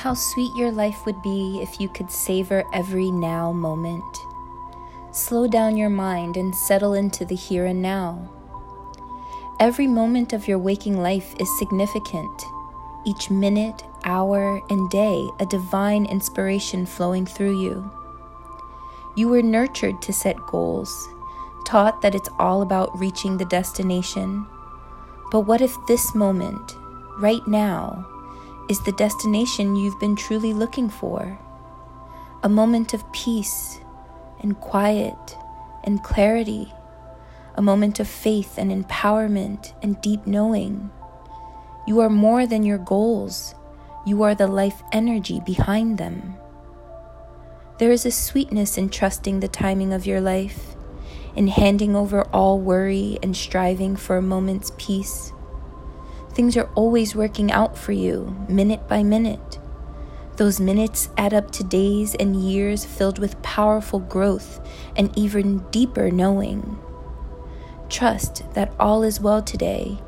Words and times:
How 0.00 0.12
sweet 0.12 0.54
your 0.54 0.70
life 0.70 1.06
would 1.06 1.22
be 1.22 1.58
if 1.62 1.80
you 1.80 1.88
could 1.88 2.10
savor 2.10 2.64
every 2.74 3.10
now 3.10 3.50
moment. 3.50 4.04
Slow 5.10 5.48
down 5.48 5.78
your 5.78 5.88
mind 5.88 6.36
and 6.36 6.54
settle 6.54 6.92
into 6.92 7.24
the 7.24 7.34
here 7.34 7.64
and 7.64 7.80
now. 7.80 8.30
Every 9.58 9.86
moment 9.86 10.34
of 10.34 10.46
your 10.46 10.58
waking 10.58 11.00
life 11.00 11.34
is 11.40 11.58
significant. 11.58 12.44
Each 13.06 13.30
minute, 13.30 13.84
hour, 14.04 14.60
and 14.68 14.88
day, 14.90 15.28
a 15.40 15.46
divine 15.46 16.04
inspiration 16.04 16.84
flowing 16.84 17.24
through 17.24 17.62
you. 17.62 17.90
You 19.16 19.28
were 19.28 19.42
nurtured 19.42 20.02
to 20.02 20.12
set 20.12 20.36
goals, 20.46 21.08
taught 21.64 22.02
that 22.02 22.14
it's 22.14 22.28
all 22.38 22.60
about 22.60 22.96
reaching 23.00 23.38
the 23.38 23.46
destination. 23.46 24.46
But 25.32 25.40
what 25.40 25.62
if 25.62 25.74
this 25.88 26.14
moment, 26.14 26.76
right 27.18 27.44
now, 27.48 28.06
is 28.68 28.82
the 28.82 28.92
destination 28.92 29.76
you've 29.76 30.00
been 30.00 30.16
truly 30.16 30.52
looking 30.52 30.88
for. 30.88 31.38
A 32.42 32.48
moment 32.48 32.94
of 32.94 33.10
peace 33.12 33.80
and 34.40 34.58
quiet 34.60 35.36
and 35.84 36.02
clarity. 36.02 36.72
A 37.54 37.62
moment 37.62 38.00
of 38.00 38.08
faith 38.08 38.58
and 38.58 38.70
empowerment 38.70 39.72
and 39.82 40.00
deep 40.02 40.26
knowing. 40.26 40.90
You 41.86 42.00
are 42.00 42.10
more 42.10 42.46
than 42.46 42.64
your 42.64 42.78
goals. 42.78 43.54
You 44.04 44.22
are 44.22 44.34
the 44.34 44.46
life 44.46 44.82
energy 44.92 45.40
behind 45.44 45.98
them. 45.98 46.36
There 47.78 47.92
is 47.92 48.06
a 48.06 48.10
sweetness 48.10 48.78
in 48.78 48.88
trusting 48.88 49.40
the 49.40 49.48
timing 49.48 49.92
of 49.92 50.06
your 50.06 50.20
life, 50.20 50.76
in 51.34 51.48
handing 51.48 51.94
over 51.94 52.22
all 52.32 52.58
worry 52.58 53.18
and 53.22 53.36
striving 53.36 53.96
for 53.96 54.16
a 54.16 54.22
moment's 54.22 54.72
peace 54.78 55.32
Things 56.36 56.54
are 56.58 56.68
always 56.74 57.16
working 57.16 57.50
out 57.50 57.78
for 57.78 57.92
you, 57.92 58.36
minute 58.46 58.86
by 58.86 59.02
minute. 59.02 59.58
Those 60.36 60.60
minutes 60.60 61.08
add 61.16 61.32
up 61.32 61.50
to 61.52 61.64
days 61.64 62.14
and 62.14 62.36
years 62.36 62.84
filled 62.84 63.18
with 63.18 63.40
powerful 63.40 64.00
growth 64.00 64.60
and 64.94 65.16
even 65.16 65.60
deeper 65.70 66.10
knowing. 66.10 66.78
Trust 67.88 68.42
that 68.52 68.74
all 68.78 69.02
is 69.02 69.18
well 69.18 69.40
today 69.40 69.98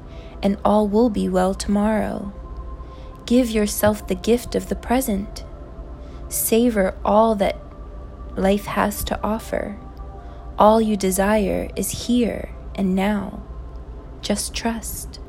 and 0.42 0.58
all 0.66 0.86
will 0.86 1.08
be 1.08 1.30
well 1.30 1.54
tomorrow. 1.54 2.30
Give 3.24 3.48
yourself 3.48 4.06
the 4.06 4.14
gift 4.14 4.54
of 4.54 4.68
the 4.68 4.76
present. 4.76 5.46
Savor 6.28 6.94
all 7.06 7.36
that 7.36 7.56
life 8.36 8.66
has 8.66 9.02
to 9.04 9.18
offer. 9.22 9.78
All 10.58 10.78
you 10.78 10.94
desire 10.94 11.70
is 11.74 12.06
here 12.06 12.50
and 12.74 12.94
now. 12.94 13.42
Just 14.20 14.52
trust. 14.52 15.20